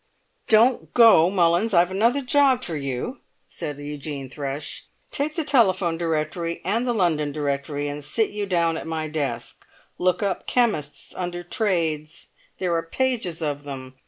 [0.47, 1.75] "Don't go, Mullins!
[1.75, 4.85] I've another job for you," said Eugene Thrush.
[5.11, 9.63] "Take the telephone directory and the London directory, and sit you down at my desk.
[9.99, 13.93] Look up 'chemists' under 'trades'; there are pages of them.